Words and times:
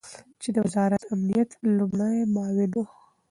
چې 0.41 0.49
د 0.55 0.57
وزارت 0.67 1.01
امنیت 1.13 1.49
لومړی 1.77 2.19
معاون 2.33 2.71
ؤ 2.81 2.83